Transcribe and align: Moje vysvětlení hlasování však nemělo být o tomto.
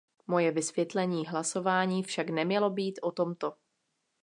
Moje 0.27 0.51
vysvětlení 0.51 1.27
hlasování 1.27 2.03
však 2.03 2.29
nemělo 2.29 2.69
být 2.69 2.99
o 3.01 3.11
tomto. 3.11 3.53